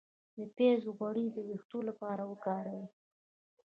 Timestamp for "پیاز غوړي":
0.55-1.25